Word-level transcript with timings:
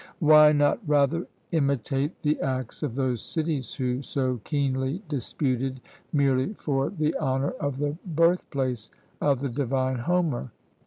Why 0.17 0.51
not 0.51 0.79
rather 0.89 1.27
imitate 1.51 2.23
the 2.23 2.41
acts 2.41 2.81
of 2.81 2.95
those 2.95 3.21
cities 3.21 3.75
who 3.75 4.01
so 4.01 4.41
keenly 4.43 5.03
disputed 5.07 5.79
merely 6.11 6.55
for 6.55 6.89
the 6.89 7.15
honour 7.19 7.51
of 7.59 7.77
the 7.77 7.99
birth 8.03 8.49
place 8.49 8.89
of 9.21 9.41
the 9.41 9.49
divine 9.49 9.99
Homer? 9.99 10.49